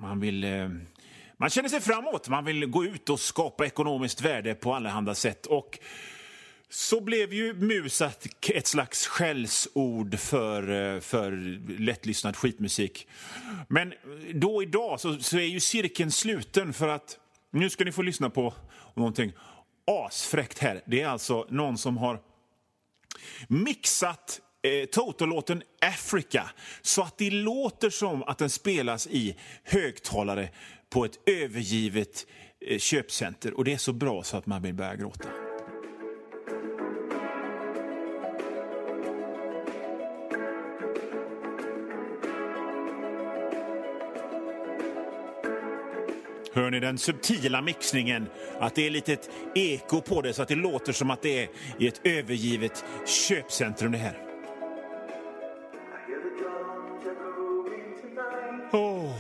Man 0.00 0.20
vill... 0.20 0.46
Man 1.37 1.50
känner 1.50 1.68
sig 1.68 1.80
framåt, 1.80 2.28
man 2.28 2.44
vill 2.44 2.66
gå 2.66 2.84
ut 2.84 3.11
och 3.11 3.20
skapa 3.20 3.66
ekonomiskt 3.66 4.20
värde 4.20 4.54
på 4.54 4.75
allehanda 4.75 5.14
sätt. 5.14 5.46
Och 5.46 5.78
så 6.74 7.00
blev 7.00 7.32
ju 7.32 7.54
Musat 7.54 8.26
ett 8.54 8.66
slags 8.66 9.06
skällsord 9.06 10.18
för, 10.18 10.94
eh, 10.94 11.00
för 11.00 11.30
lättlyssnad 11.80 12.36
skitmusik. 12.36 13.08
Men 13.68 13.94
då 14.34 14.62
idag 14.62 15.00
så, 15.00 15.18
så 15.18 15.36
är 15.36 15.46
ju 15.46 15.60
cirkeln 15.60 16.10
sluten 16.10 16.72
för 16.72 16.88
att 16.88 17.18
nu 17.50 17.70
ska 17.70 17.84
ni 17.84 17.92
få 17.92 18.02
lyssna 18.02 18.30
på 18.30 18.54
någonting 18.94 19.32
asfräckt 19.86 20.58
här. 20.58 20.82
Det 20.86 21.00
är 21.00 21.08
alltså 21.08 21.46
någon 21.50 21.78
som 21.78 21.96
har 21.96 22.20
mixat 23.48 24.40
eh, 24.62 24.86
Toto-låten 24.86 25.62
Africa 25.80 26.50
så 26.82 27.02
att 27.02 27.18
det 27.18 27.30
låter 27.30 27.90
som 27.90 28.22
att 28.22 28.38
den 28.38 28.50
spelas 28.50 29.06
i 29.06 29.36
högtalare 29.64 30.50
på 30.90 31.04
ett 31.04 31.28
övergivet 31.28 32.26
eh, 32.60 32.78
köpcenter. 32.78 33.54
Och 33.54 33.64
det 33.64 33.72
är 33.72 33.78
så 33.78 33.92
bra 33.92 34.22
så 34.22 34.36
att 34.36 34.46
man 34.46 34.62
vill 34.62 34.74
börja 34.74 34.96
gråta. 34.96 35.43
Hör 46.54 46.70
ni 46.70 46.80
den 46.80 46.99
subtila 46.99 47.62
mixningen? 47.62 48.26
Att 48.61 48.75
det 48.75 48.82
är 48.82 48.87
ett 48.87 48.92
litet 48.92 49.30
eko 49.54 50.00
på 50.00 50.23
det 50.23 50.32
så 50.32 50.42
att 50.42 50.49
det 50.49 50.54
låter 50.54 50.92
som 50.92 51.11
att 51.11 51.23
det 51.23 51.42
är 51.42 51.49
i 51.78 51.88
ett 51.88 52.00
övergivet 52.04 52.84
köpcentrum 53.06 53.92
det 53.92 53.99
här. 53.99 54.18
Oh. 58.73 59.14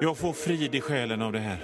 Jag 0.00 0.18
får 0.18 0.32
frid 0.32 0.74
i 0.74 0.80
själen 0.80 1.22
av 1.22 1.32
det 1.32 1.38
här. 1.38 1.58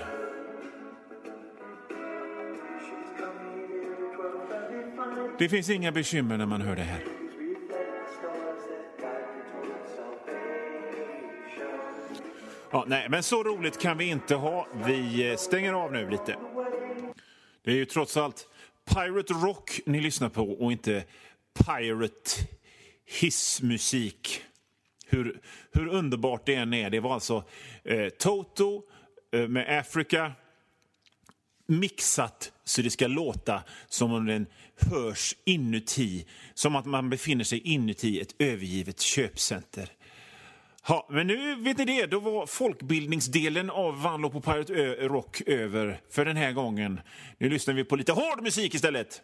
Det 5.38 5.49
finns 5.49 5.71
inga 5.71 5.93
bekymmer 5.93 6.37
när 6.37 6.47
man 6.47 6.61
hör 6.61 6.76
det 6.76 6.83
här. 6.83 7.13
Ja, 12.75 12.85
nej, 12.87 13.09
men 13.09 13.23
så 13.23 13.43
roligt 13.43 13.81
kan 13.81 13.99
vi 13.99 14.04
inte 14.04 14.35
ha. 14.35 14.69
Vi 14.87 15.31
eh, 15.31 15.37
stänger 15.37 15.73
av 15.73 15.93
nu 15.93 16.11
lite. 16.11 16.37
Det 17.64 17.71
är 17.71 17.75
ju 17.75 17.85
trots 17.85 18.16
allt 18.16 18.49
Pirate 18.95 19.33
Rock 19.33 19.81
ni 19.87 20.00
lyssnar 20.00 20.28
på 20.28 20.43
och 20.52 20.73
inte 20.73 21.04
Pirate 21.64 22.31
hissmusik. 23.21 24.43
Hur, 25.07 25.40
hur 25.72 25.88
underbart 25.88 26.46
det 26.46 26.55
än 26.55 26.75
är. 26.75 26.90
Det 26.90 27.01
var 27.01 27.14
alltså 27.14 27.44
eh, 27.85 28.09
Toto 28.09 28.83
eh, 29.33 29.48
med 29.48 29.79
Africa 29.79 30.33
mixat 31.66 32.53
så 32.64 32.83
det 32.83 32.90
ska 32.90 33.07
låta 33.07 33.62
som 33.88 34.12
om 34.12 34.27
den 34.27 34.46
hörs 34.77 35.37
inuti. 35.44 36.27
Som 36.55 36.77
att 36.77 36.87
man 36.87 37.11
befinner 37.11 37.44
sig 37.44 37.59
inuti 37.59 38.20
ett 38.20 38.35
övergivet 38.38 39.01
köpcenter. 39.01 39.90
Ja, 40.88 41.07
men 41.11 41.27
nu 41.27 41.55
vet 41.55 41.79
ni 41.79 41.85
det, 41.85 42.07
då 42.07 42.20
var 42.20 42.47
folkbildningsdelen 42.47 43.70
av 43.70 44.03
Vanlo 44.03 44.31
på 44.31 44.40
Pirate 44.40 44.75
Ö 44.75 45.09
Rock 45.09 45.42
över 45.47 46.01
för 46.11 46.25
den 46.25 46.37
här 46.37 46.53
gången. 46.53 47.01
Nu 47.38 47.49
lyssnar 47.49 47.75
vi 47.75 47.85
på 47.85 47.97
lite 47.97 48.12
hård 48.12 48.42
musik 48.42 48.75
istället. 48.75 49.23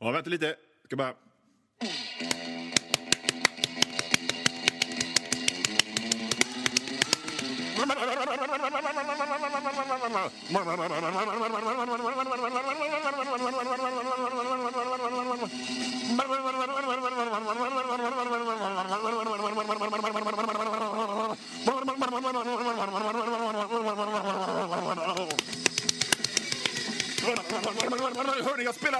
Ja, 0.00 0.10
vänta 0.10 0.30
lite. 0.30 0.54
Ska 0.86 0.96
bara... 0.96 1.14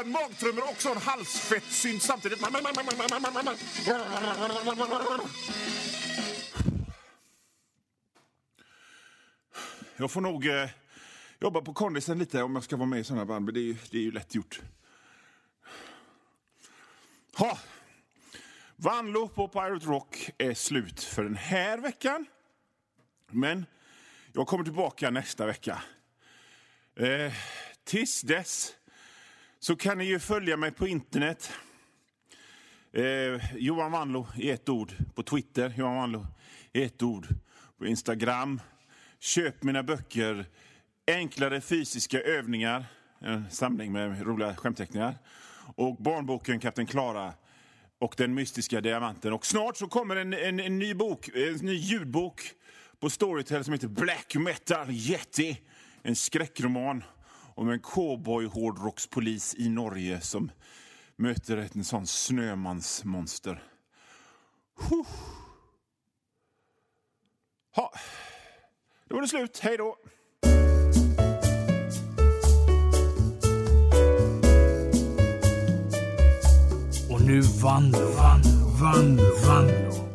här 0.01 0.07
magtrummor 0.07 0.63
och 0.63 0.69
också 0.71 0.89
en 0.89 0.97
halsfettsynt 0.97 2.03
samtidigt. 2.03 2.41
Jag 9.97 10.11
får 10.11 10.21
nog 10.21 10.47
eh, 10.47 10.69
jobba 11.41 11.61
på 11.61 11.75
kondisen 11.75 12.19
lite 12.19 12.43
om 12.43 12.55
jag 12.55 12.65
ska 12.65 12.77
vara 12.77 12.87
med 12.87 13.01
i 13.01 13.05
såna 13.05 13.25
band, 13.27 13.45
men 13.45 13.55
det 13.55 13.61
är, 13.61 13.65
ju- 13.65 13.77
det 13.91 13.99
är 13.99 14.03
ju 14.03 14.13
lätt 14.13 14.35
gjort. 14.35 14.61
Ha. 17.37 17.59
Vanlo 18.77 19.29
på 19.29 19.49
Pirate 19.49 19.87
Rock 19.87 20.31
är 20.39 20.55
slut 20.55 21.03
för 21.03 21.25
den 21.25 21.37
här 21.37 21.79
veckan. 21.79 22.27
Men 23.31 23.67
jag 24.33 24.47
kommer 24.47 24.65
tillbaka 24.65 25.11
nästa 25.11 25.47
vecka. 25.47 25.83
Eh, 26.97 27.33
tills 27.85 28.21
dess 28.23 28.73
så 29.63 29.77
kan 29.77 29.99
ni 29.99 30.05
ju 30.05 30.19
följa 30.19 30.57
mig 30.57 30.71
på 30.71 30.87
internet. 30.87 31.53
Eh, 32.93 33.57
Johan 33.57 33.93
Wanlo 33.93 34.27
i 34.37 34.51
ett 34.51 34.69
ord 34.69 34.93
på 35.15 35.23
Twitter. 35.23 35.75
Johan 35.77 35.97
Wanlo 35.97 36.27
i 36.73 36.83
ett 36.83 37.03
ord 37.03 37.27
på 37.79 37.87
Instagram. 37.87 38.61
Köp 39.19 39.63
mina 39.63 39.83
böcker 39.83 40.47
Enklare 41.07 41.61
fysiska 41.61 42.21
övningar, 42.21 42.85
en 43.19 43.51
samling 43.51 43.93
med 43.93 44.27
roliga 44.27 44.57
skämtteckningar. 44.57 45.19
Och 45.77 45.97
barnboken 45.97 46.61
Kapten 46.61 46.87
Klara 46.87 47.33
och 47.99 48.15
den 48.17 48.35
mystiska 48.35 48.81
diamanten. 48.81 49.33
Och 49.33 49.47
snart 49.47 49.77
så 49.77 49.87
kommer 49.87 50.17
en, 50.17 50.35
en, 50.35 50.61
en 50.61 50.79
ny 50.79 50.95
bok, 50.95 51.29
en 51.35 51.55
ny 51.55 51.75
ljudbok 51.75 52.53
på 53.01 53.11
Storytel 53.11 53.65
som 53.65 53.73
heter 53.73 53.89
Black 53.89 54.35
Metal 54.35 54.91
Yeti. 54.91 55.61
En 56.03 56.17
skräckroman 56.17 57.03
om 57.61 57.69
en 57.69 57.81
cowboy-hårdrockspolis 57.81 59.55
i 59.59 59.69
Norge 59.69 60.21
som 60.21 60.51
möter 61.17 61.57
ett 61.57 61.75
en 61.75 61.85
sån 61.85 62.07
snömansmonster. 62.07 63.63
Huh. 64.77 65.07
Ha. 67.77 67.93
Då 69.09 69.15
var 69.15 69.23
det 69.23 69.29
slut. 69.29 69.59
Hej 69.63 69.77
då! 69.77 69.97
Och 77.11 77.21
nu 77.27 77.41
Vanlo, 77.41 77.99
Vanlo, 78.17 78.69
Vanlo, 78.81 79.37
Vanlo. 79.47 80.10